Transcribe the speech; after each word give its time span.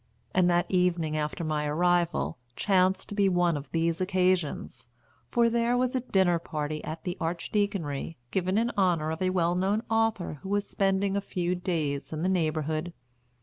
And 0.33 0.49
that 0.49 0.65
evening 0.67 1.15
after 1.15 1.43
my 1.43 1.67
arrival 1.67 2.39
chanced 2.55 3.07
to 3.09 3.13
be 3.13 3.29
one 3.29 3.55
of 3.55 3.69
these 3.69 4.01
occasions, 4.01 4.87
for 5.29 5.47
there 5.47 5.77
was 5.77 5.93
a 5.93 5.99
dinner 5.99 6.39
party 6.39 6.83
at 6.83 7.03
the 7.03 7.15
Archdeaconry, 7.21 8.17
given 8.31 8.57
in 8.57 8.71
honour 8.75 9.11
of 9.11 9.21
a 9.21 9.29
well 9.29 9.53
known 9.53 9.83
author 9.91 10.39
who 10.41 10.49
was 10.49 10.67
spending 10.67 11.15
a 11.15 11.21
few 11.21 11.53
days 11.53 12.11
in 12.11 12.23
the 12.23 12.29
neighbourhood. 12.29 12.93